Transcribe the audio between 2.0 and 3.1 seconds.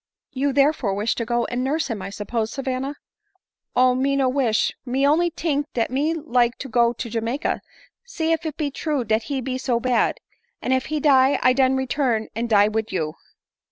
I suppose, Savanna